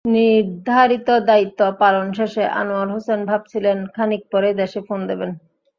[0.05, 5.31] নির্ধারিত দায়িত্ব পালন শেষে আনোয়ার হোসেন ভাবছিলেন, খানিক পরেই দেশে ফোন দেবেন।